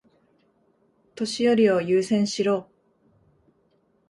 [1.13, 2.67] 年寄りを優先しろ。